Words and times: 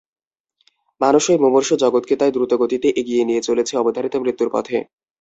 মানুষই 1.01 1.37
মুমূর্ষু 1.37 1.73
জগৎকে 1.83 2.13
তাই 2.19 2.31
দ্রুতগতিতে 2.31 2.87
এগিয়ে 3.01 3.23
নিয়ে 3.25 3.45
চলেছে 3.47 3.73
অবধারিত 3.77 4.13
মৃত্যুর 4.23 4.49
পথে। 4.55 4.77